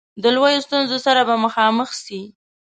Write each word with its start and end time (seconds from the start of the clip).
د 0.23 0.23
لویو 0.35 0.63
ستونزو 0.65 0.97
سره 1.05 1.21
به 1.27 1.35
مخامخ 1.45 1.89
سي. 2.05 2.21